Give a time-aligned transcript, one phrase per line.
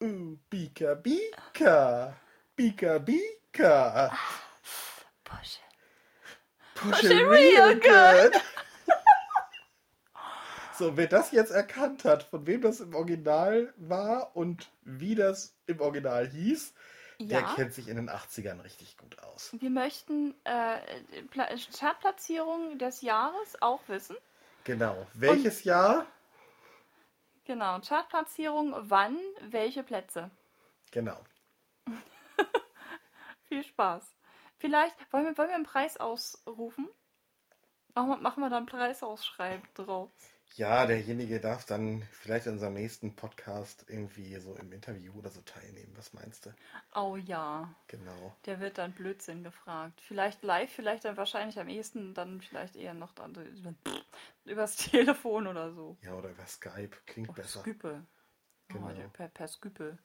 [0.00, 2.14] Uh, Bika Bika.
[2.56, 4.10] Bika Bika.
[5.24, 5.58] Push.
[6.74, 8.34] Push it real good.
[10.78, 15.54] So, wer das jetzt erkannt hat, von wem das im Original war und wie das
[15.66, 16.74] im Original hieß,
[17.18, 17.54] der Ja.
[17.54, 19.54] kennt sich in den 80ern richtig gut aus.
[19.58, 20.76] Wir möchten äh,
[21.30, 24.16] Pla Chartplatzierung des Jahres auch wissen.
[24.64, 25.06] Genau.
[25.14, 26.04] Welches Jahr?
[27.46, 30.30] Genau, Chartplatzierung, wann, welche Plätze.
[30.90, 31.16] Genau.
[33.48, 34.16] Viel Spaß.
[34.58, 36.88] Vielleicht, wollen wir, wollen wir einen Preis ausrufen?
[37.94, 40.10] Machen wir, machen wir da einen Preisausschreiben drauf.
[40.54, 45.42] Ja, derjenige darf dann vielleicht in unserem nächsten Podcast irgendwie so im Interview oder so
[45.42, 45.92] teilnehmen.
[45.96, 46.54] Was meinst du?
[46.94, 48.34] Oh ja, Genau.
[48.46, 50.00] der wird dann Blödsinn gefragt.
[50.00, 53.34] Vielleicht live, vielleicht dann wahrscheinlich am ehesten, dann vielleicht eher noch dann
[54.44, 55.98] übers Telefon oder so.
[56.00, 56.96] Ja, oder über Skype.
[57.04, 57.60] Klingt Oh, besser.
[57.60, 58.06] Skype.
[58.68, 58.88] Genau.
[58.88, 59.98] Oh, per, per Skype.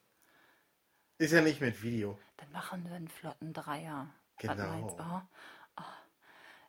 [1.17, 2.20] Ist ja nicht mit Video.
[2.38, 4.14] Dann machen wir einen flotten Dreier.
[4.38, 4.98] Genau.
[4.98, 5.28] Ah.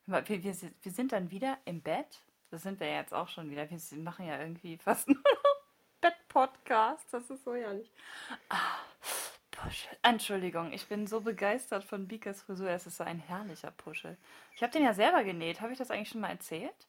[0.06, 2.22] Wir, wir sind dann wieder im Bett.
[2.52, 3.68] Das sind wir jetzt auch schon wieder.
[3.70, 5.56] Wir machen ja irgendwie fast nur noch
[6.02, 7.06] Bett-Podcast.
[7.10, 7.90] Das ist so herrlich.
[8.50, 8.76] Ah,
[9.50, 9.96] Puschel.
[10.02, 12.68] Entschuldigung, ich bin so begeistert von Bikas Frisur.
[12.68, 14.18] Es ist so ein herrlicher Puschel.
[14.54, 15.62] Ich habe den ja selber genäht.
[15.62, 16.88] Habe ich das eigentlich schon mal erzählt?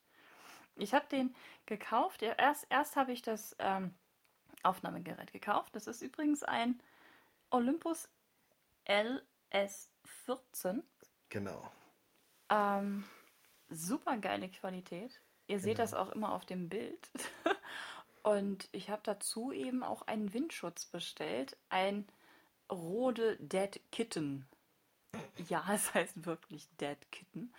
[0.75, 1.33] Ich habe den
[1.65, 2.21] gekauft.
[2.23, 3.93] Erst erst habe ich das ähm,
[4.63, 5.77] Aufnahmegerät gekauft.
[5.77, 6.81] Das ist übrigens ein
[7.51, 8.09] Olympus
[8.85, 10.83] LS14.
[11.29, 11.71] Genau.
[12.49, 13.05] Ähm,
[13.69, 15.21] super geile Qualität.
[15.47, 17.09] Ihr seht das auch immer auf dem Bild.
[18.23, 21.57] Und ich habe dazu eben auch einen Windschutz bestellt.
[21.69, 22.07] Ein
[22.71, 24.47] Rode Dead Kitten.
[25.49, 27.53] Ja, es heißt wirklich Dead Kitten.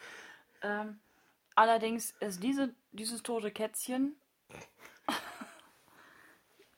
[0.62, 0.98] Ähm,
[1.54, 4.16] allerdings ist diese, dieses tote Kätzchen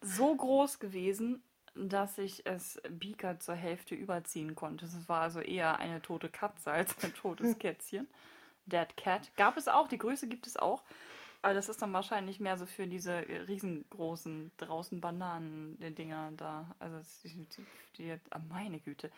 [0.00, 1.42] so groß gewesen,
[1.74, 4.86] dass ich es Beaker zur Hälfte überziehen konnte.
[4.86, 8.08] Es war also eher eine tote Katze als ein totes Kätzchen.
[8.66, 9.30] Dead Cat.
[9.36, 10.82] Gab es auch, die Größe gibt es auch.
[11.42, 16.74] Aber das ist dann wahrscheinlich mehr so für diese riesengroßen draußen Bananen-Dinger da.
[16.78, 17.66] Also die, die,
[17.98, 19.10] die, ah, meine Güte.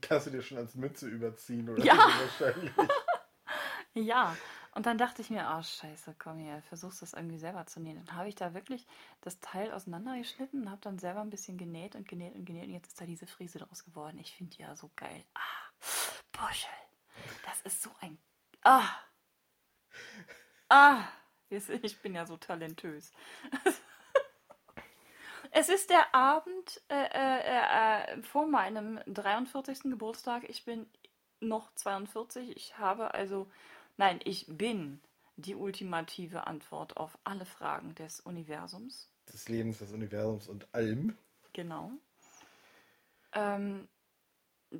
[0.00, 1.94] Kannst du dir schon als Mütze überziehen oder Ja.
[2.38, 2.72] wahrscheinlich.
[3.96, 4.36] Ja,
[4.72, 8.04] und dann dachte ich mir, ah scheiße, komm hier, versuchst das irgendwie selber zu nähen.
[8.04, 8.88] Dann habe ich da wirklich
[9.20, 12.72] das Teil auseinandergeschnitten und habe dann selber ein bisschen genäht und genäht und genäht und
[12.72, 14.18] jetzt ist da diese Frise draus geworden.
[14.18, 15.22] Ich finde die ja so geil.
[15.34, 15.40] Ah,
[16.32, 16.68] Puschel,
[17.44, 18.18] das ist so ein...
[18.62, 18.88] Ah,
[20.68, 21.04] ah,
[21.48, 23.12] ich bin ja so talentös.
[25.56, 29.82] Es ist der Abend äh, äh, äh, vor meinem 43.
[29.82, 30.42] Geburtstag.
[30.48, 30.84] Ich bin
[31.38, 32.56] noch 42.
[32.56, 33.48] Ich habe also,
[33.96, 35.00] nein, ich bin
[35.36, 39.08] die ultimative Antwort auf alle Fragen des Universums.
[39.32, 41.16] Des Lebens, des Universums und allem.
[41.52, 41.92] Genau.
[43.32, 43.86] Ähm,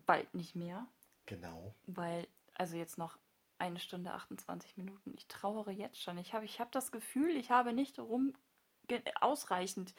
[0.07, 0.89] bald nicht mehr,
[1.27, 1.73] Genau.
[1.87, 3.19] weil, also jetzt noch
[3.59, 5.15] eine Stunde 28 Minuten.
[5.17, 6.19] Ich trauere jetzt schon.
[6.19, 8.35] Ich habe ich hab das Gefühl, ich habe nicht rum
[9.21, 9.95] ausreichend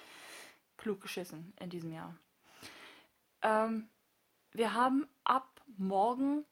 [0.77, 2.15] klug geschissen in diesem Jahr.
[3.41, 3.89] Ähm,
[4.51, 6.45] wir haben ab morgen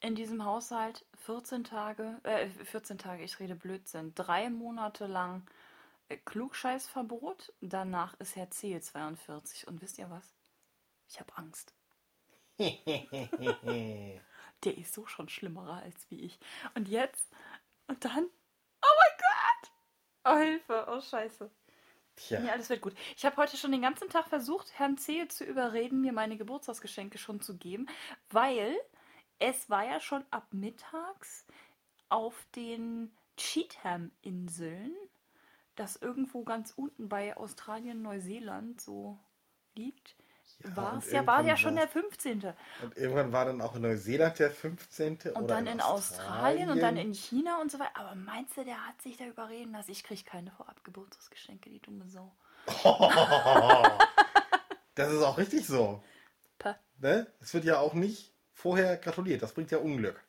[0.00, 5.46] in diesem Haushalt 14 Tage, äh, 14 Tage, ich rede Blödsinn, drei Monate lang
[6.08, 7.52] äh, Klugscheißverbot.
[7.60, 9.66] Danach ist Herr Zehe 42.
[9.66, 10.34] Und wisst ihr was?
[11.08, 11.74] Ich habe Angst.
[14.64, 16.38] Der ist so schon schlimmerer als wie ich.
[16.74, 17.30] Und jetzt,
[17.86, 19.72] und dann, oh mein Gott!
[20.26, 21.50] Oh Hilfe, oh Scheiße.
[22.16, 22.40] Tja.
[22.40, 22.94] Ja, alles wird gut.
[23.16, 27.18] Ich habe heute schon den ganzen Tag versucht, Herrn Zehe zu überreden, mir meine Geburtstagsgeschenke
[27.18, 27.86] schon zu geben,
[28.30, 28.76] weil
[29.38, 31.44] es war ja schon ab mittags
[32.08, 34.94] auf den Cheatham-Inseln,
[35.74, 39.18] das irgendwo ganz unten bei Australien, Neuseeland so
[39.74, 40.14] liegt,
[40.74, 42.52] war es ja, war ja schon der war's- 15.
[42.82, 45.18] Und irgendwann war dann auch in Neuseeland der 15.
[45.34, 47.90] Und dann in Australien und dann in China und so weiter.
[47.96, 49.90] Aber meinst du, der hat sich da überreden lassen?
[49.90, 52.32] Ich kriege keine Vorab-Geburtstagsgeschenke, die dumme Sau.
[54.96, 56.02] Das ist auch richtig so.
[57.00, 57.26] Ne?
[57.40, 59.42] Es wird ja auch nicht vorher gratuliert.
[59.42, 60.22] Das bringt ja Unglück.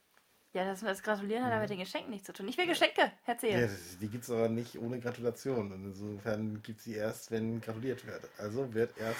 [0.53, 2.47] Ja, das, das Gratulieren hat aber mit den Geschenken nichts zu tun.
[2.47, 3.35] Ich will Geschenke, Herr.
[3.35, 3.49] Mhm.
[3.49, 3.67] Ja,
[4.01, 5.71] die gibt es aber nicht ohne Gratulation.
[5.71, 8.23] Und insofern gibt es sie erst, wenn gratuliert wird.
[8.39, 9.19] Also wird erst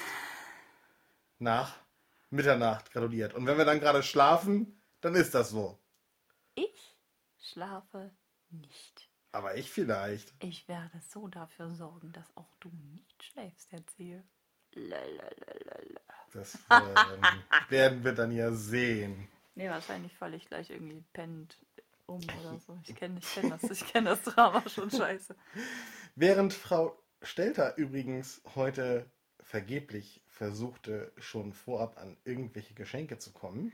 [1.39, 1.75] nach
[2.29, 3.33] Mitternacht gratuliert.
[3.33, 5.79] Und wenn wir dann gerade schlafen, dann ist das so.
[6.55, 6.97] Ich
[7.39, 8.11] schlafe
[8.49, 9.09] nicht.
[9.31, 10.33] Aber ich vielleicht.
[10.39, 14.23] Ich werde so dafür sorgen, dass auch du nicht schläfst, Herr Zehe.
[14.71, 16.01] Lalalala.
[16.33, 17.21] Das ähm,
[17.69, 19.27] werden wir dann ja sehen.
[19.55, 21.57] Nee, wahrscheinlich falle ich gleich irgendwie pennend
[22.05, 22.77] um oder so.
[22.83, 25.35] Ich kenne ich kenn das, ich kenn das Drama schon scheiße.
[26.15, 29.09] Während Frau Stelter übrigens heute
[29.45, 33.71] vergeblich versuchte, schon vorab an irgendwelche Geschenke zu kommen.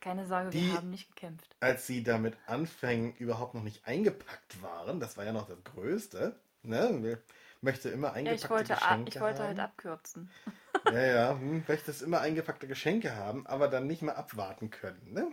[0.00, 1.54] Keine Sorge, Die- wir haben nicht gekämpft.
[1.60, 6.34] Als sie damit anfängen, überhaupt noch nicht eingepackt waren, das war ja noch das Größte,
[6.62, 6.98] ne?
[7.02, 7.22] Wir-
[7.60, 9.70] Möchte immer Ja, eingepackte ich wollte, Geschenke ich wollte halt haben.
[9.70, 10.30] abkürzen.
[10.84, 15.32] Ja, ja, hm, möchtest immer eingepackte Geschenke haben, aber dann nicht mehr abwarten können, ne?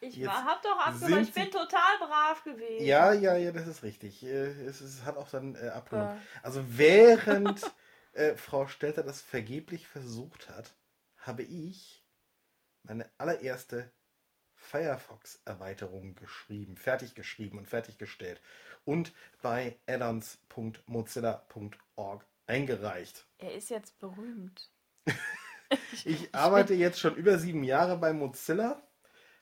[0.00, 2.86] Ich Jetzt war, hab doch sind ich bin total brav gewesen.
[2.86, 4.22] Ja, ja, ja, das ist richtig.
[4.24, 6.18] Äh, Es, es hat auch dann äh, abgenommen.
[6.42, 7.60] Also während
[8.16, 10.74] äh, Frau Stelter das vergeblich versucht hat,
[11.18, 12.02] habe ich
[12.82, 13.92] meine allererste
[14.54, 18.40] Firefox-Erweiterung geschrieben, fertig geschrieben und fertiggestellt
[18.84, 23.26] und bei addons.mozilla.org eingereicht.
[23.38, 24.70] Er ist jetzt berühmt.
[26.04, 28.80] Ich arbeite jetzt schon über sieben Jahre bei Mozilla,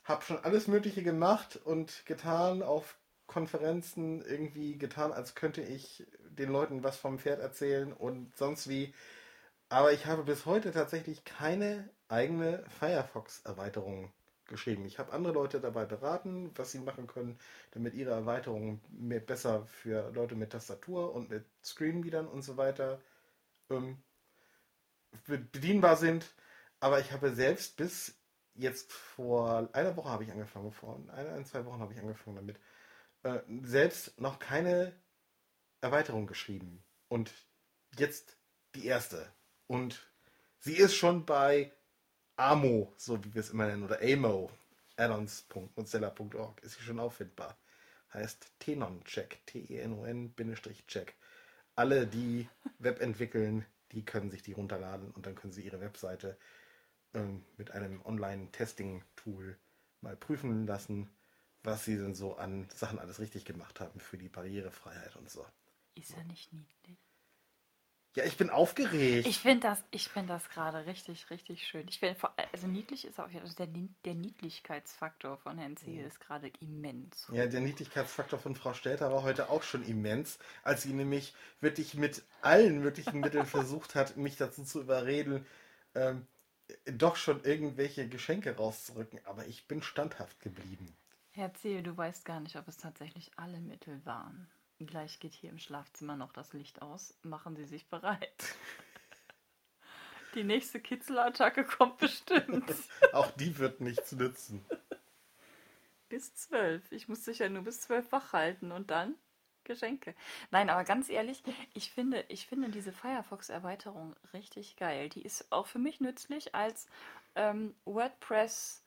[0.04, 6.06] habe schon alles Mögliche gemacht und getan, auf Konferenzen irgendwie getan, als könnte ich
[6.36, 8.94] den Leuten was vom Pferd erzählen und sonst wie.
[9.68, 14.12] Aber ich habe bis heute tatsächlich keine eigene Firefox-Erweiterung
[14.46, 14.84] geschrieben.
[14.86, 17.38] Ich habe andere Leute dabei beraten, was sie machen können,
[17.72, 23.00] damit ihre Erweiterungen mehr besser für Leute mit Tastatur und mit Screenreadern und so weiter
[23.70, 23.98] ähm,
[25.26, 26.34] be- bedienbar sind.
[26.80, 28.18] Aber ich habe selbst bis
[28.54, 32.36] jetzt vor einer Woche habe ich angefangen, vor ein, ein zwei Wochen habe ich angefangen
[32.36, 32.58] damit,
[33.24, 34.92] äh, selbst noch keine
[35.84, 36.82] Erweiterung geschrieben.
[37.08, 37.30] Und
[37.98, 38.36] jetzt
[38.74, 39.30] die erste.
[39.66, 40.10] Und
[40.58, 41.72] sie ist schon bei
[42.36, 44.50] AMO, so wie wir es immer nennen, oder AMO,
[44.96, 47.56] addons.mozilla.org, ist sie schon auffindbar.
[48.12, 51.14] Heißt Tenon-Check, T-E-N-O-N-Check.
[51.76, 52.48] Alle, die
[52.78, 56.38] Web entwickeln, die können sich die runterladen und dann können sie ihre Webseite
[57.12, 59.58] ähm, mit einem Online-Testing-Tool
[60.00, 61.10] mal prüfen lassen,
[61.62, 65.44] was sie denn so an Sachen alles richtig gemacht haben für die Barrierefreiheit und so.
[65.94, 66.98] Ist er nicht niedlich?
[68.16, 69.26] Ja, ich bin aufgeregt.
[69.26, 71.86] Ich finde das, ich find das gerade richtig, richtig schön.
[71.88, 73.66] Ich finde, vor- also niedlich ist auch also der,
[74.04, 77.26] der Niedlichkeitsfaktor von Herrn Zehe ist gerade immens.
[77.32, 81.94] Ja, der Niedlichkeitsfaktor von Frau Stelter war heute auch schon immens, als sie nämlich wirklich
[81.94, 85.44] mit allen möglichen Mitteln versucht hat, mich dazu zu überreden,
[85.96, 86.24] ähm,
[86.86, 89.18] doch schon irgendwelche Geschenke rauszurücken.
[89.24, 90.86] Aber ich bin standhaft geblieben.
[91.32, 94.48] Herr Zehe, du weißt gar nicht, ob es tatsächlich alle Mittel waren.
[94.86, 97.14] Gleich geht hier im Schlafzimmer noch das Licht aus.
[97.22, 98.56] Machen Sie sich bereit.
[100.34, 102.74] Die nächste Kitzelattacke kommt bestimmt.
[103.12, 104.64] Auch die wird nichts nützen.
[106.08, 106.90] Bis zwölf.
[106.90, 109.14] Ich muss dich ja nur bis zwölf wach halten und dann
[109.64, 110.14] Geschenke.
[110.50, 111.42] Nein, aber ganz ehrlich,
[111.72, 115.08] ich finde, ich finde diese Firefox-Erweiterung richtig geil.
[115.08, 116.86] Die ist auch für mich nützlich als
[117.34, 118.83] ähm, WordPress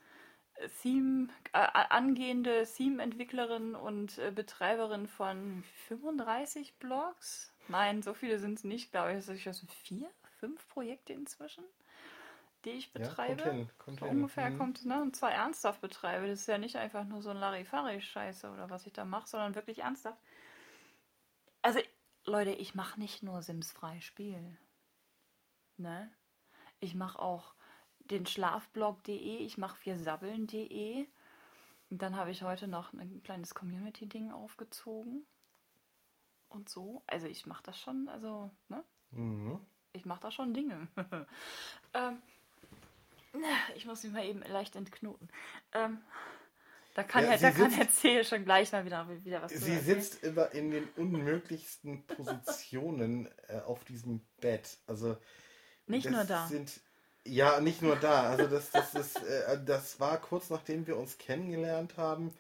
[0.82, 1.60] Theme, äh,
[1.90, 7.54] angehende Theme-Entwicklerin und äh, Betreiberin von 35 Blogs.
[7.68, 9.18] Nein, so viele sind es nicht, glaube ich.
[9.18, 9.26] Es
[9.60, 10.10] sind vier,
[10.40, 11.64] fünf Projekte inzwischen,
[12.66, 13.44] die ich Ja, betreibe.
[13.44, 14.18] kommt hin, kommt So hin.
[14.18, 14.58] ungefähr Hm.
[14.58, 15.02] kommt, ne?
[15.02, 16.28] Und zwar ernsthaft betreibe.
[16.28, 19.56] Das ist ja nicht einfach nur so ein Larifari-Scheiße oder was ich da mache, sondern
[19.56, 20.20] wirklich ernsthaft.
[21.62, 21.80] Also,
[22.26, 24.58] Leute, ich mache nicht nur Sims frei Spiel.
[25.78, 26.12] Ne?
[26.80, 27.54] Ich mache auch
[28.12, 31.08] den Schlafblog.de, ich mache viersabbeln.de.
[31.90, 35.26] Und dann habe ich heute noch ein kleines Community-Ding aufgezogen.
[36.50, 37.04] Und so.
[37.08, 38.84] Also ich mache das schon, also, ne?
[39.12, 39.60] Mhm.
[39.94, 40.88] Ich mache da schon Dinge.
[41.94, 42.22] ähm,
[43.76, 45.30] ich muss mich mal eben leicht entknoten.
[45.74, 46.00] Ähm,
[46.94, 50.24] da kann, Ja, da kann Herr Zehe schon gleich mal wieder, wieder was Sie sitzt
[50.24, 54.80] immer in den unmöglichsten Positionen äh, auf diesem Bett.
[54.88, 55.16] Also
[55.86, 56.48] Nicht das nur da.
[56.48, 56.82] Sind,
[57.28, 58.30] ja, nicht nur da.
[58.30, 62.34] Also das, das, ist, äh, das war kurz nachdem wir uns kennengelernt haben.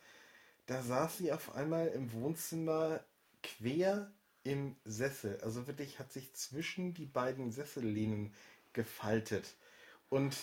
[0.65, 3.01] Da saß sie auf einmal im Wohnzimmer
[3.44, 4.12] quer
[4.44, 5.39] im Sessel.
[5.44, 8.34] Also wirklich hat sich zwischen die beiden Sessellehnen
[8.74, 9.56] gefaltet.
[10.10, 10.36] Und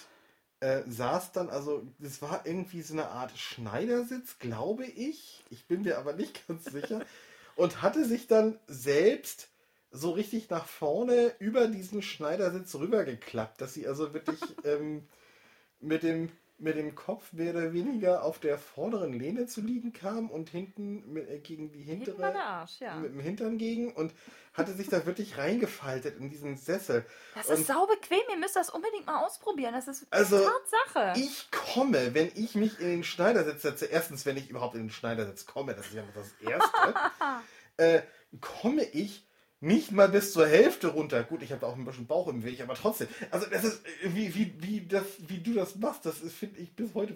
[0.60, 5.44] äh, saß dann, also das war irgendwie so eine Art Schneidersitz, glaube ich.
[5.50, 7.04] Ich bin mir aber nicht ganz sicher.
[7.56, 9.48] Und hatte sich dann selbst
[9.94, 15.06] so richtig nach vorne über diesen Schneidersitz rübergeklappt, dass sie also wirklich ähm,
[15.78, 20.30] mit, dem, mit dem Kopf mehr oder weniger auf der vorderen Lehne zu liegen kam
[20.30, 22.96] und hinten mit, äh, gegen die Hinten hintere der Arsch, ja.
[22.96, 24.12] mit dem Hintern gegen und
[24.52, 27.06] hatte sich da wirklich reingefaltet in diesen Sessel.
[27.36, 29.74] Das und ist sau bequem, ihr müsst das unbedingt mal ausprobieren.
[29.74, 31.20] Das ist Also, Tatsache.
[31.20, 34.90] Ich komme, wenn ich mich in den Schneidersitz setze, erstens, wenn ich überhaupt in den
[34.90, 36.94] Schneidersitz komme, das ist ja noch das Erste,
[37.76, 38.02] äh,
[38.40, 39.24] komme ich
[39.64, 41.22] nicht mal bis zur Hälfte runter.
[41.22, 43.08] Gut, ich habe auch ein bisschen Bauch im Weg, aber trotzdem.
[43.30, 46.76] Also das ist, äh, wie, wie, wie, das, wie du das machst, das finde ich
[46.76, 47.14] bis heute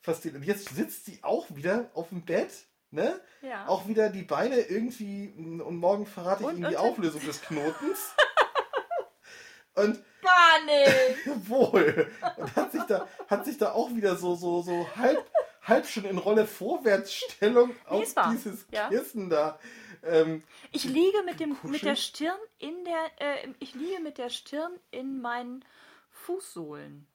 [0.00, 0.42] faszinierend.
[0.42, 2.52] Und jetzt sitzt sie auch wieder auf dem Bett,
[2.90, 3.20] ne?
[3.42, 3.66] ja.
[3.66, 8.14] Auch wieder die Beine irgendwie, und morgen verrate ich Und Ihnen die Auflösung des Knotens.
[9.74, 11.26] Und Gar nicht.
[11.48, 12.10] wohl.
[12.36, 15.24] Und hat sich da, hat sich da auch wieder so, so, so halb,
[15.62, 18.88] halb schon in Rolle Vorwärtsstellung auf dieses Ja.
[18.88, 19.58] Kissen da.
[20.02, 20.42] Ähm,
[20.72, 21.82] Ich liege mit, dem, mit Kuscheln?
[21.82, 25.64] der Stirn in der, äh, ich liege mit der Stirn in meinen
[26.10, 27.06] Fußsohlen.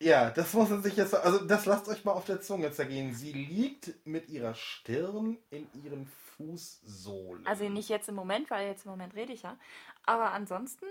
[0.00, 3.14] ja, das muss man sich jetzt, also das lasst euch mal auf der Zunge zergehen.
[3.14, 6.06] Sie liegt mit ihrer Stirn in ihren
[6.36, 7.46] Fußsohlen.
[7.46, 9.58] Also nicht jetzt im Moment, weil jetzt im Moment rede ich ja.
[10.04, 10.84] Aber ansonsten,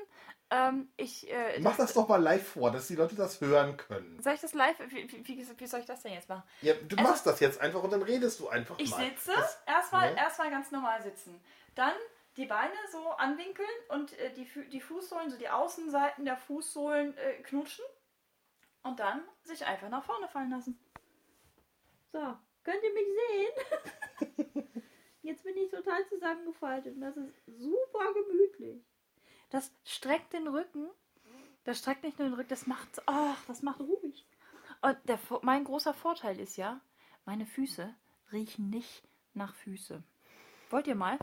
[0.52, 1.30] ähm, ich.
[1.32, 4.22] Äh, Mach das doch mal live vor, dass die Leute das hören können.
[4.22, 4.78] Soll ich das live?
[4.90, 6.44] Wie, wie, wie, soll ich das denn jetzt machen?
[6.62, 9.06] Ja, du Also- machst das jetzt einfach und dann redest du einfach Ich mal.
[9.10, 10.18] sitze, Das, erstmal ne?
[10.20, 11.40] erstmal ganz normal sitzen.
[11.76, 11.94] Dann
[12.38, 17.34] die Beine so anwinkeln und äh, die, die Fußsohlen, so die Außenseiten der Fußsohlen äh,
[17.44, 17.86] knutschen.
[18.84, 20.78] Und dann sich einfach nach vorne fallen lassen.
[22.12, 22.20] So,
[22.64, 23.08] könnt ihr mich
[24.20, 24.72] sehen?
[25.24, 28.84] Jetzt bin ich total zusammengefaltet und das ist super gemütlich.
[29.56, 30.90] Das streckt den Rücken.
[31.64, 34.26] Das streckt nicht nur den Rücken, das macht, ach, das macht ruhig.
[34.82, 36.82] Und der, mein großer Vorteil ist ja,
[37.24, 37.96] meine Füße
[38.34, 39.02] riechen nicht
[39.34, 40.04] nach Füße.
[40.72, 41.18] Wollt ihr mal?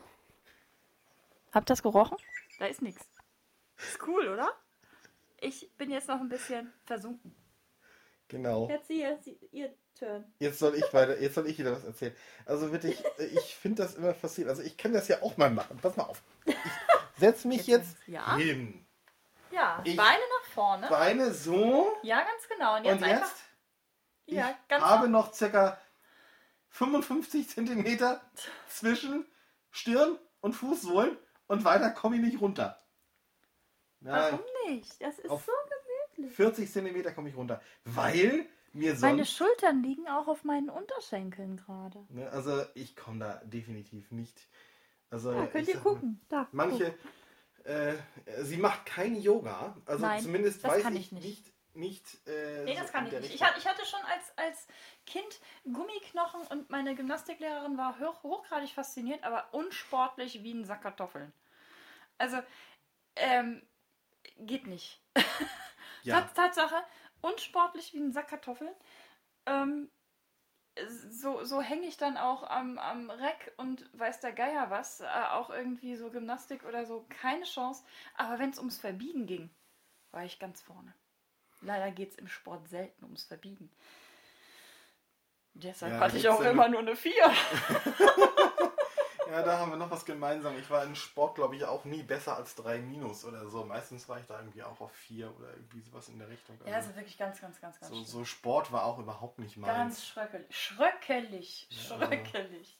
[1.52, 2.16] Habt ihr das gerochen?
[2.58, 3.06] Da ist nichts.
[3.76, 4.50] Ist cool, oder?
[5.38, 7.34] Ich bin jetzt noch ein bisschen versunken.
[8.28, 8.66] Genau.
[8.66, 9.18] Jetzt ihr,
[9.50, 10.24] ihr Turn.
[10.38, 12.16] Jetzt soll ich weiter, jetzt soll ich wieder was erzählen.
[12.46, 14.56] Also wirklich, ich finde das immer faszinierend.
[14.56, 15.78] Also ich kann das ja auch mal machen.
[15.82, 16.22] Pass mal auf.
[16.46, 16.54] Ich
[17.22, 18.36] setz mich jetzt Ja.
[18.36, 18.84] hin.
[19.52, 20.88] Ja, Ich- Beine nach vorne.
[20.88, 21.96] Beine so.
[22.02, 22.76] Ja, ganz genau.
[22.78, 23.28] Und jetzt, Und einfach.
[23.28, 23.42] jetzt?
[24.26, 25.78] Ja, ich ganz habe noch circa
[26.70, 28.20] 55 Zentimeter
[28.68, 29.26] zwischen
[29.70, 32.78] Stirn und Fußsohlen und weiter komme ich nicht runter.
[34.00, 35.00] Nein, Warum nicht?
[35.00, 35.52] Das ist so
[36.16, 36.34] gemütlich.
[36.34, 37.60] 40 Zentimeter komme ich runter.
[37.84, 39.36] Weil mir Meine sonst...
[39.36, 42.04] Schultern liegen auch auf meinen Unterschenkeln gerade.
[42.08, 44.48] Ne, also ich komme da definitiv nicht.
[45.12, 46.20] Also Ja, könnt ich ihr sag mal, gucken.
[46.28, 46.48] Da.
[46.52, 46.94] Manche,
[47.64, 47.94] äh,
[48.40, 49.76] sie macht kein Yoga.
[49.86, 51.12] Also Nein, zumindest weiß ich ich nicht.
[51.12, 51.52] nicht.
[51.74, 53.34] nicht äh, Nee, das kann ich nicht.
[53.34, 54.66] Ich hatte, schon als, als
[55.06, 55.40] Kind
[55.70, 61.32] Gummiknochen und meine Gymnastiklehrerin war hoch, hochgradig fasziniert, aber unsportlich wie ein Sack Kartoffeln.
[62.18, 62.38] Also,
[63.16, 63.62] ähm,
[64.38, 65.00] geht nicht.
[66.04, 66.82] Ja, Tats- Tatsache,
[67.20, 68.72] unsportlich wie ein Sack Kartoffeln.
[69.46, 69.88] Ähm,
[71.10, 75.00] so, so hänge ich dann auch am, am Reck und weiß der Geier was.
[75.00, 77.84] Äh, auch irgendwie so Gymnastik oder so, keine Chance.
[78.14, 79.50] Aber wenn es ums Verbiegen ging,
[80.10, 80.94] war ich ganz vorne.
[81.60, 83.70] Leider geht es im Sport selten ums Verbiegen.
[85.54, 87.12] Deshalb Ja, hatte ich auch immer nur eine 4.
[89.32, 90.56] ja, da haben wir noch was gemeinsam.
[90.58, 93.64] Ich war in Sport, glaube ich, auch nie besser als 3 minus oder so.
[93.64, 96.56] Meistens war ich da irgendwie auch auf 4 oder irgendwie sowas in der Richtung.
[96.64, 99.56] Ja, Also also wirklich ganz, ganz, ganz, ganz so, so Sport war auch überhaupt nicht
[99.56, 99.72] meins.
[99.72, 100.46] Ganz schröckelig.
[100.56, 101.66] Schröckelig.
[101.70, 101.96] Ja.
[101.96, 102.78] Schröckelig.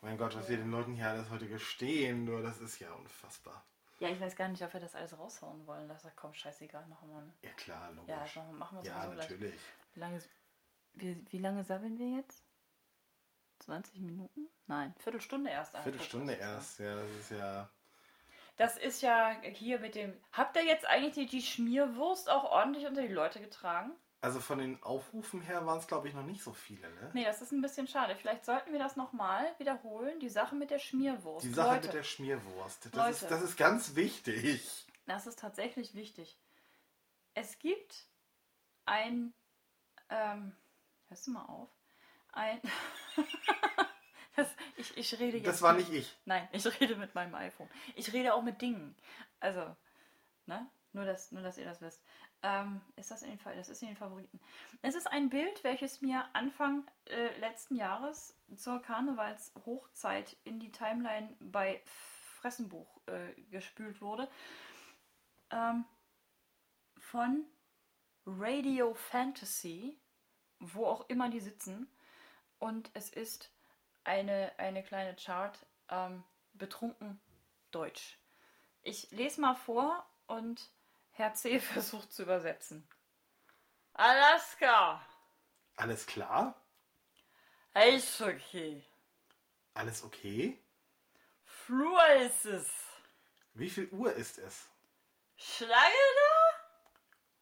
[0.00, 3.64] Mein Gott, was wir den Leuten hier alles heute gestehen, nur das ist ja unfassbar.
[3.98, 5.88] Ja, ich weiß gar nicht, ob wir das alles raushauen wollen.
[5.88, 7.20] Das sagt, komm, scheißegal, machen wir.
[7.20, 7.32] Ne?
[7.42, 8.36] Ja klar, logisch.
[8.36, 9.30] Ja, machen wir es Ja, mal gleich.
[9.30, 9.60] natürlich.
[9.94, 10.22] Wie lange,
[10.94, 12.44] wie, wie lange sammeln wir jetzt?
[13.60, 14.48] 20 Minuten?
[14.66, 15.76] Nein, Viertelstunde erst.
[15.78, 17.38] Viertelstunde erst, ja, das ist ja.
[17.38, 17.70] ja-
[18.56, 20.12] Das ist ja hier mit dem.
[20.32, 23.92] Habt ihr jetzt eigentlich die, die Schmierwurst auch ordentlich unter die Leute getragen?
[24.20, 27.10] Also von den Aufrufen her waren es, glaube ich, noch nicht so viele, ne?
[27.14, 28.16] Nee, das ist ein bisschen schade.
[28.16, 30.18] Vielleicht sollten wir das nochmal wiederholen.
[30.18, 31.46] Die Sache mit der Schmierwurst.
[31.46, 32.86] Die Sache Leute, mit der Schmierwurst.
[32.86, 33.10] Das Leute.
[33.12, 34.86] ist, das ist ganz wichtig.
[35.06, 36.36] Das ist tatsächlich wichtig.
[37.34, 38.08] Es gibt
[38.86, 39.32] ein.
[40.10, 40.56] Ähm,
[41.08, 41.68] hörst du mal auf?
[42.32, 42.60] Ein.
[44.36, 45.46] das, ich, ich rede jetzt.
[45.46, 46.16] Das war nicht ich.
[46.24, 47.68] Nein, ich rede mit meinem iPhone.
[47.94, 48.96] Ich rede auch mit Dingen.
[49.40, 49.76] Also,
[50.46, 50.68] ne?
[50.92, 52.02] Nur, dass, nur, dass ihr das wisst.
[52.42, 53.38] Ähm, ist das in den?
[53.44, 54.40] Das ist in den Favoriten.
[54.82, 61.34] Es ist ein Bild, welches mir Anfang äh, letzten Jahres zur Karnevalshochzeit in die Timeline
[61.40, 61.82] bei
[62.40, 64.28] Fressenbuch äh, gespült wurde.
[65.50, 65.84] Ähm,
[66.96, 67.44] von
[68.26, 69.98] Radio Fantasy,
[70.60, 71.88] wo auch immer die sitzen.
[72.58, 73.50] Und es ist
[74.04, 75.58] eine, eine kleine Chart,
[75.90, 76.24] ähm,
[76.54, 77.20] betrunken
[77.70, 78.18] Deutsch.
[78.82, 80.70] Ich lese mal vor und
[81.12, 81.60] Herr C.
[81.60, 82.88] versucht zu übersetzen.
[83.94, 85.04] Alaska,
[85.76, 86.54] Alles klar?
[87.74, 88.84] Eishockey,
[89.74, 90.58] Alles okay?
[91.44, 92.68] Flur ist es,
[93.54, 94.68] Wie viel Uhr ist es?
[95.36, 96.58] Schlange da,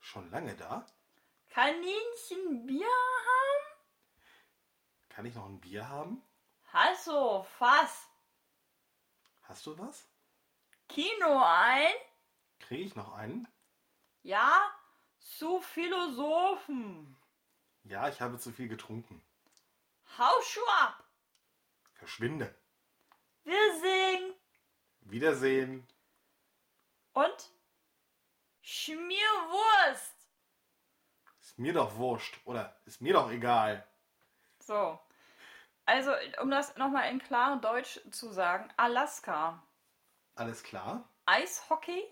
[0.01, 0.85] Schon lange da?
[1.51, 3.56] Kaninchen Bier haben,
[5.17, 6.23] Kann ich noch ein Bier haben?
[6.75, 8.07] Hasso, Fass,
[9.45, 10.07] Hast du was?
[10.91, 11.95] Kino ein,
[12.61, 13.49] Kriege ich noch einen?
[14.23, 14.53] ja,
[15.19, 17.17] zu Philosophen,
[17.85, 19.23] Ja, ich habe zu viel getrunken.
[20.19, 21.03] Hausschuh ab,
[21.95, 22.55] Verschwinde.
[23.45, 24.35] wir singen
[25.01, 25.89] Wiedersehen.
[27.15, 27.51] und
[28.61, 30.29] Schmierwurst.
[31.41, 32.39] Ist mir doch wurscht.
[32.45, 33.87] Oder ist mir doch egal.
[34.59, 34.99] So.
[35.87, 36.13] Also,
[36.43, 39.63] um das nochmal in klarem Deutsch zu sagen, Alaska.
[40.35, 41.09] Alles klar?
[41.27, 42.05] Eishockey,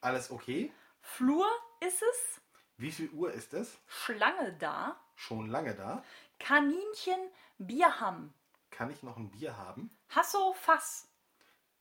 [0.00, 0.72] Alles okay?
[1.00, 1.46] Flur
[1.80, 2.40] ist es,
[2.76, 3.78] Wie viel Uhr ist es?
[3.86, 6.02] Schlange da, Schon lange da?
[6.38, 7.20] Kaninchen,
[7.58, 8.32] Bierham,
[8.70, 9.90] Kann ich noch ein Bier haben?
[10.10, 11.08] Hasso Fass,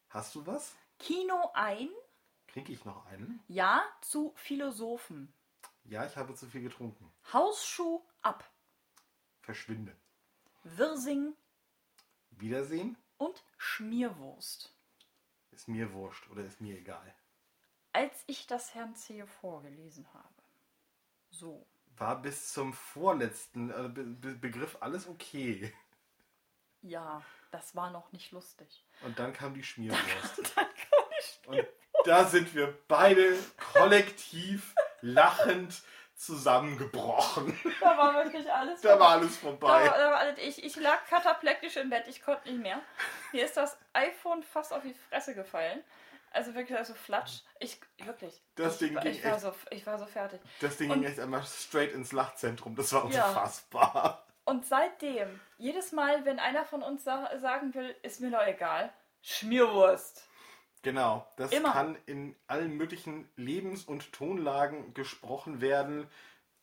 [0.09, 0.75] Hast du was?
[0.99, 1.89] Kino ein,
[2.47, 3.41] Kriege ich noch einen?
[3.47, 5.33] Ja zu Philosophen,
[5.85, 7.11] Ja, ich habe zu viel getrunken.
[7.33, 8.43] Hausschuh ab,
[9.41, 9.95] Verschwinde.
[10.75, 11.33] Wirsing
[12.31, 12.97] Wiedersehen?
[13.17, 14.73] und Schmierwurst.
[15.51, 17.15] Ist mir wurscht oder ist mir egal.
[17.93, 19.25] Als ich das Herrn C.
[19.25, 20.43] vorgelesen habe.
[21.31, 21.65] So.
[21.97, 25.73] War bis zum vorletzten äh, Be Be Begriff alles okay.
[26.83, 28.85] Ja, das war noch nicht lustig.
[29.01, 30.55] Und dann kam die Schmierwurst.
[30.55, 31.67] Dann kann ich Und
[32.05, 33.35] da sind wir beide
[33.73, 35.81] kollektiv lachend
[36.17, 37.57] zusammengebrochen.
[37.79, 39.67] Da war wirklich alles Da war alles Da vorbei.
[39.67, 42.79] war, da war alles, ich, ich lag kataplektisch im Bett, ich konnte nicht mehr.
[43.31, 45.83] Mir ist das iPhone fast auf die Fresse gefallen.
[46.31, 47.39] Also wirklich, also flatsch.
[47.59, 48.41] Ich, wirklich.
[48.55, 50.41] Das ich, Ding war- ging ich, war echt- so, ich war so fertig.
[50.59, 52.75] Das Ding Und- ging echt einmal straight ins Lachzentrum.
[52.75, 53.27] Das war Ja.
[53.29, 54.25] unfassbar.
[54.43, 58.91] Und seitdem, jedes Mal, wenn einer von uns sa sagen will, ist mir doch egal,
[59.21, 60.27] Schmierwurst.
[60.83, 61.27] Genau.
[61.37, 61.71] Das Immer.
[61.73, 66.07] kann in allen möglichen Lebens- und Tonlagen gesprochen werden.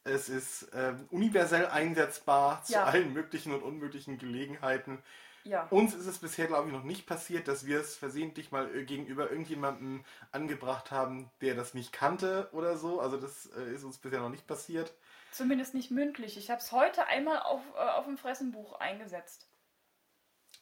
[0.04, 2.84] Es ist ähm, universell einsetzbar zu Ja.
[2.84, 5.02] allen möglichen und unmöglichen Gelegenheiten.
[5.44, 5.66] Ja.
[5.68, 8.84] Uns ist es bisher, glaube ich, noch nicht passiert, dass wir es versehentlich mal äh,
[8.84, 13.00] gegenüber irgendjemandem angebracht haben, der das nicht kannte oder so.
[13.00, 14.94] Also das äh, ist uns bisher noch nicht passiert.
[15.32, 16.38] Zumindest nicht mündlich.
[16.38, 19.48] Ich habe es heute einmal auf, äh, auf dem Fressenbuch eingesetzt.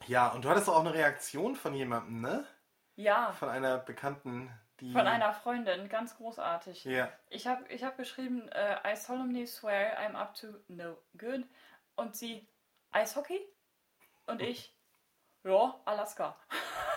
[0.07, 2.45] Ja, und du hattest auch eine Reaktion von jemandem, ne?
[2.95, 4.91] Ja, Von einer Bekannten, die...
[4.91, 6.83] von einer Freundin, ganz großartig.
[6.85, 11.45] Ja, Ich habe ich hab geschrieben, äh, I solemnly swear I'm up to no good.
[11.95, 12.47] Und sie,
[12.91, 13.39] Eishockey?
[14.27, 14.75] Und ich,
[15.43, 16.37] ja, Alaska.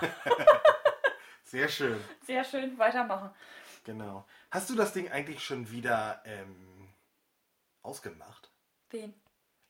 [1.44, 2.02] sehr schön.
[2.22, 3.30] Sehr schön, weitermachen.
[3.84, 4.26] Genau.
[4.50, 6.92] Hast du das Ding eigentlich schon wieder ähm,
[7.82, 8.50] ausgemacht?
[8.90, 9.14] Wen?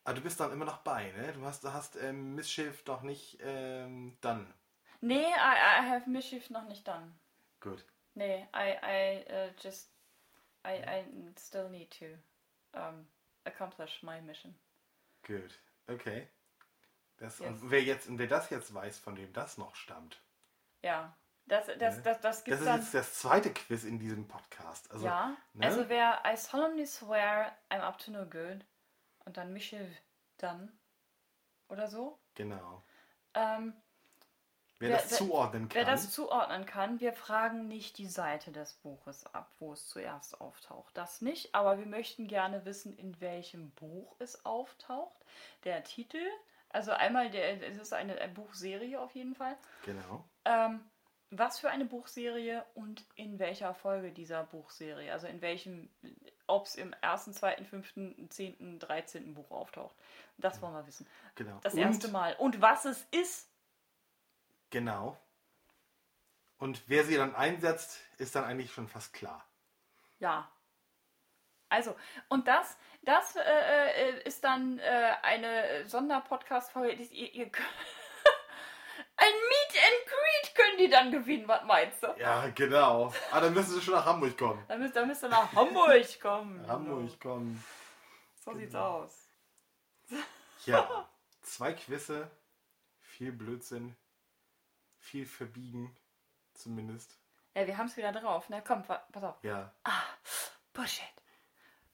[0.05, 1.33] Ah, du bist dann immer noch bei, ne?
[1.33, 4.53] Du hast, du hast ähm, Mischief doch nicht ähm, dann.
[5.01, 7.13] Nee, I, I have mischief noch nicht done.
[7.61, 7.85] Gut.
[8.15, 9.91] Nee, I, I uh, just,
[10.65, 11.05] I, I
[11.39, 12.07] still need to
[12.73, 13.07] um,
[13.45, 14.55] accomplish my mission.
[15.23, 15.61] Gut.
[15.89, 16.29] Okay.
[17.19, 17.49] Das, Yes.
[17.49, 20.21] Und wer jetzt, und wer das jetzt weiß, von wem das noch stammt.
[20.83, 22.03] Ja, das, das, Ne?
[22.03, 24.91] das, das Das ist jetzt das zweite Quiz in diesem Podcast.
[24.91, 25.67] Also, ja, ne?
[25.67, 28.65] also wer I solemnly swear I'm up to no good
[29.25, 29.89] und dann mischief
[30.37, 30.79] dann
[31.69, 32.19] oder so.
[32.35, 32.85] Genau.
[33.35, 33.75] Ähm,
[34.79, 35.93] Wer, Wer- das wer- zuordnen Wer kann.
[35.93, 40.97] das zuordnen kann, wir fragen nicht die Seite des Buches ab, wo es zuerst auftaucht.
[40.97, 45.17] Das nicht, aber wir möchten gerne wissen, in welchem Buch es auftaucht.
[45.65, 46.21] Der Titel,
[46.69, 49.57] also einmal, der, es ist eine, eine Buchserie auf jeden Fall.
[49.87, 50.25] Genau.
[50.45, 50.85] Ähm,
[51.31, 55.11] was für eine Buchserie und in welcher Folge dieser Buchserie?
[55.13, 55.89] Also in welchem,
[56.47, 59.97] ob es im ersten, zweiten, fünften, zehnten, dreizehnten Buch auftaucht.
[60.37, 61.07] Das wollen wir wissen.
[61.35, 61.59] genau.
[61.63, 62.37] Das und, erste Mal.
[62.37, 63.49] Und was es ist,
[64.77, 65.19] Genau.
[66.59, 69.43] Und wer sie dann einsetzt, ist dann eigentlich schon fast klar.
[70.19, 70.51] Ja.
[71.71, 71.97] Also,
[72.29, 77.05] und das, das äh, äh, ist dann äh, eine Sonderpodcast-Folge.
[77.05, 77.45] Ihr, ihr
[79.17, 82.09] Ein Meet and Greet können die dann gewinnen, was meinst du?
[82.19, 83.15] Ja, genau.
[83.33, 84.63] Ah, dann müssen sie schon nach Hamburg kommen.
[84.69, 86.69] Da müsst, da müsst ihr nach Hamburg kommen.
[86.69, 87.65] Hamburg kommen.
[88.45, 89.05] So sieht's Genau.
[89.05, 89.31] aus.
[90.67, 91.09] Ja.
[91.41, 92.31] Zwei Quizze,
[93.01, 93.97] viel Blödsinn,
[95.07, 95.97] viel Verbiegen,
[96.55, 97.17] zumindest.
[97.55, 98.47] Ja, wir haben es wieder drauf.
[98.49, 99.43] Na komm, pass auf.
[99.43, 99.73] Ja.
[100.73, 101.23] Push it.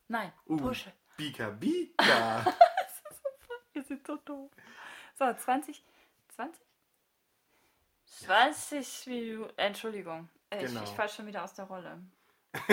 [0.08, 0.94] Nein, Uh, push it.
[1.16, 2.44] Bika Bika.
[3.74, 4.50] Ihr seid so doof.
[5.18, 5.84] So, 20.
[6.34, 6.60] 20?
[8.06, 9.52] 20 Minuten.
[9.58, 10.28] Entschuldigung.
[10.50, 10.82] Äh, Genau.
[10.82, 12.02] Ich, ich falle schon wieder aus der Rolle.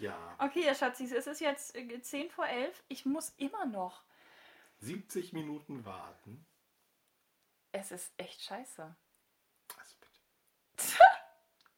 [0.00, 0.16] ja.
[0.38, 2.82] Okay, ihr Schatzis, es ist jetzt äh, 10 vor 11.
[2.88, 4.02] Ich muss immer noch.
[4.80, 6.44] 70 Minuten warten.
[7.72, 8.96] Es ist echt scheiße.
[9.78, 10.98] Also bitte.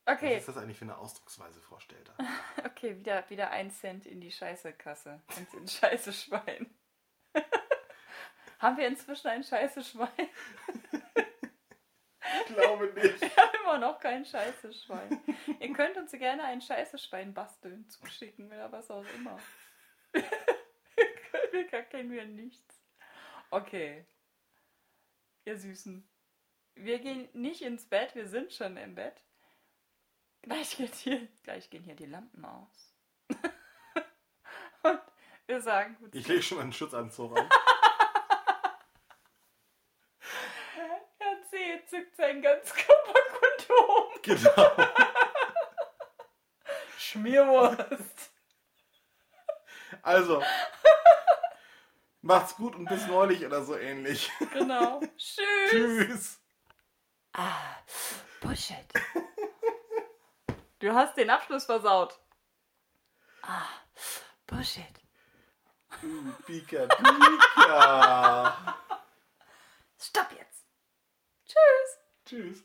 [0.04, 2.16] Okay, Was ist das eigentlich für eine Ausdrucksweise, Frau Stelter?
[2.64, 5.22] okay, wieder, wieder ein Cent in die Scheiße-Kasse.
[5.36, 6.74] Und ins Scheiße-Schwein.
[8.58, 10.08] Haben wir inzwischen ein Scheiße-Schwein?
[12.24, 13.20] Ich glaube nicht.
[13.20, 15.20] Wir haben immer noch kein Scheiße-Schwein.
[15.60, 19.38] Ihr könnt uns gerne ein Scheiße-Schwein basteln, zuschicken oder was auch immer.
[20.12, 22.82] wir kennen wir nichts.
[23.50, 24.04] Okay.
[25.44, 26.08] Ihr Süßen.
[26.74, 29.24] Wir gehen nicht ins Bett, wir sind schon im Bett.
[30.42, 32.94] Gleich, geht hier, gleich gehen hier die Lampen aus.
[34.82, 35.00] Und
[35.46, 36.14] wir sagen gut.
[36.14, 37.48] Ich lege schon einen Schutzanzug an.
[41.18, 41.82] Herr C.
[41.86, 44.22] zückt sein Ganzkörperkondom.
[44.22, 44.70] genau.
[46.98, 48.32] Schmierwurst.
[50.02, 50.42] Also.
[52.22, 54.30] Macht's gut und bis neulich oder so ähnlich.
[54.52, 55.00] Genau.
[55.18, 55.70] Tschüss.
[55.70, 56.40] Tschüss.
[57.32, 57.76] Ah,
[58.40, 58.86] Bullshit.
[60.78, 62.18] Du hast den Abschluss versaut.
[63.42, 63.66] Ah,
[64.46, 64.84] Bullshit.
[66.02, 68.76] Uh, Pika, Pika.
[69.98, 70.64] Stopp jetzt.
[71.44, 71.98] Tschüss.
[72.24, 72.64] Tschüss.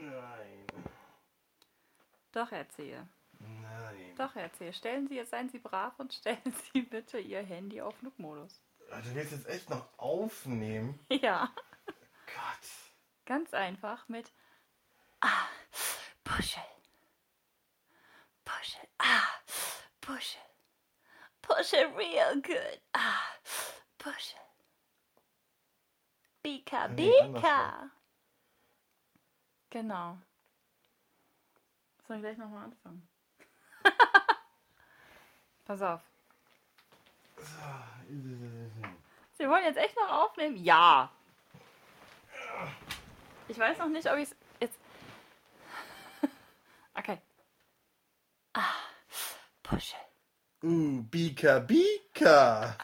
[0.00, 0.66] Nein.
[2.32, 3.06] Doch, erzähl.
[3.42, 4.14] Nein.
[4.16, 4.72] Doch, erzähl.
[4.72, 6.40] Stellen Sie jetzt, seien Sie brav und stellen
[6.72, 8.62] Sie bitte Ihr Handy auf Flugmodus.
[8.90, 10.98] Ah, Du willst jetzt echt noch aufnehmen?
[11.10, 11.52] Ja.
[12.26, 12.68] Gott.
[13.26, 14.32] Ganz einfach mit
[15.20, 15.46] Ah,
[16.24, 16.62] Puschel.
[18.44, 18.88] Puschel.
[18.98, 19.28] Ah,
[20.00, 20.40] Puschel.
[21.40, 22.80] Puschel real good.
[22.92, 23.20] Ah,
[23.98, 24.40] Puschel.
[26.42, 27.88] Bika, Bika.
[29.70, 30.18] Genau.
[32.08, 33.08] Sollen wir gleich nochmal anfangen?
[35.64, 36.00] Pass auf.
[39.38, 40.56] Sie wollen jetzt echt noch aufnehmen?
[40.56, 41.10] Ja.
[43.48, 44.78] Ich weiß noch nicht, ob ich es jetzt.
[46.94, 47.18] Okay.
[48.52, 48.60] Ah,
[49.62, 49.98] Puschel.
[50.62, 52.76] Uh, Bika, Bika.